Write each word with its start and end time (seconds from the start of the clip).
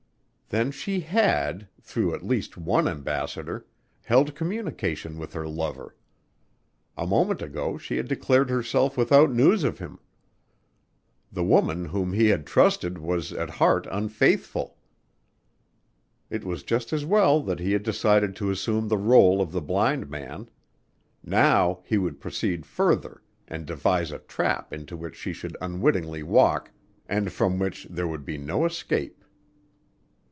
Then 0.51 0.71
she 0.71 0.99
had, 0.99 1.69
through 1.79 2.13
at 2.13 2.25
least 2.27 2.57
one 2.57 2.85
ambassador, 2.85 3.65
held 4.03 4.35
communication 4.35 5.17
with 5.17 5.31
her 5.31 5.47
lover. 5.47 5.95
A 6.97 7.07
moment 7.07 7.41
ago 7.41 7.77
she 7.77 7.95
had 7.95 8.09
declared 8.09 8.49
herself 8.49 8.97
without 8.97 9.31
news 9.31 9.63
of 9.63 9.79
him. 9.79 9.97
The 11.31 11.45
woman 11.45 11.85
whom 11.85 12.11
he 12.11 12.27
had 12.27 12.45
trusted 12.45 12.97
was 12.97 13.31
at 13.31 13.49
heart 13.49 13.87
unfaithful. 13.89 14.75
It 16.29 16.43
was 16.43 16.63
just 16.63 16.91
as 16.91 17.05
well 17.05 17.41
that 17.43 17.59
he 17.59 17.71
had 17.71 17.83
decided 17.83 18.35
to 18.35 18.51
assume 18.51 18.89
the 18.89 18.97
rôle 18.97 19.39
of 19.39 19.53
the 19.53 19.61
blind 19.61 20.09
man. 20.09 20.49
Now 21.23 21.79
he 21.85 21.97
would 21.97 22.19
proceed 22.19 22.65
further 22.65 23.21
and 23.47 23.65
devise 23.65 24.11
a 24.11 24.19
trap 24.19 24.73
into 24.73 24.97
which 24.97 25.15
she 25.15 25.31
should 25.31 25.55
unwittingly 25.61 26.23
walk 26.23 26.71
and 27.07 27.31
from 27.31 27.57
which 27.57 27.87
there 27.89 28.07
should 28.11 28.25
be 28.25 28.37
no 28.37 28.65
escape. 28.65 29.17